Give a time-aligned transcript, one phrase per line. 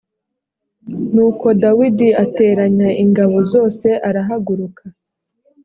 [1.13, 4.83] nuko dawidi ateranya ingabo zose arahaguruka